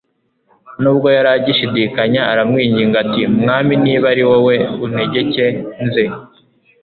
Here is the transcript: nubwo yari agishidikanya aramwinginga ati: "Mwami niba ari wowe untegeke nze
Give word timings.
nubwo 0.81 1.07
yari 1.15 1.29
agishidikanya 1.37 2.21
aramwinginga 2.31 2.97
ati: 3.03 3.21
"Mwami 3.41 3.73
niba 3.83 4.05
ari 4.13 4.23
wowe 4.29 4.55
untegeke 4.85 5.45
nze 5.85 6.05